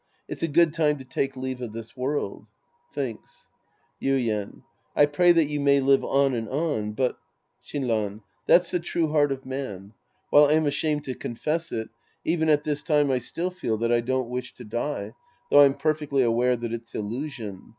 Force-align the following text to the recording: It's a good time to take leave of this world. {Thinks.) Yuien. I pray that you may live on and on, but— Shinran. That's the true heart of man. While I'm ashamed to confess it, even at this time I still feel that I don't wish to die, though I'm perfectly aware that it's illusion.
It's 0.27 0.41
a 0.41 0.47
good 0.47 0.73
time 0.73 0.97
to 0.97 1.03
take 1.03 1.35
leave 1.37 1.61
of 1.61 1.73
this 1.73 1.95
world. 1.95 2.47
{Thinks.) 2.91 3.49
Yuien. 4.01 4.63
I 4.95 5.05
pray 5.05 5.31
that 5.31 5.45
you 5.45 5.59
may 5.59 5.79
live 5.79 6.03
on 6.03 6.33
and 6.33 6.49
on, 6.49 6.93
but— 6.93 7.19
Shinran. 7.63 8.21
That's 8.47 8.71
the 8.71 8.79
true 8.79 9.09
heart 9.09 9.31
of 9.31 9.45
man. 9.45 9.93
While 10.31 10.45
I'm 10.45 10.65
ashamed 10.65 11.03
to 11.03 11.13
confess 11.13 11.71
it, 11.71 11.89
even 12.25 12.49
at 12.49 12.63
this 12.63 12.81
time 12.81 13.11
I 13.11 13.19
still 13.19 13.51
feel 13.51 13.77
that 13.77 13.91
I 13.91 14.01
don't 14.01 14.27
wish 14.29 14.55
to 14.55 14.63
die, 14.63 15.13
though 15.51 15.63
I'm 15.63 15.75
perfectly 15.75 16.23
aware 16.23 16.57
that 16.57 16.73
it's 16.73 16.95
illusion. 16.95 17.67